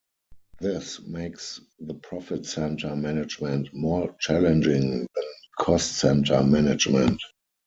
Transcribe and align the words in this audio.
This 0.59 0.99
makes 1.01 1.61
the 1.79 1.93
profit 1.93 2.47
center 2.47 2.95
management 2.95 3.71
more 3.71 4.15
challenging 4.19 5.01
than 5.01 5.07
cost 5.59 5.91
center 5.99 6.41
management. 6.41 7.21